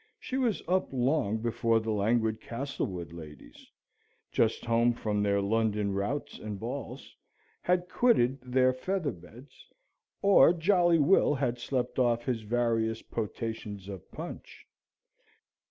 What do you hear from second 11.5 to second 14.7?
slept off his various potations of punch.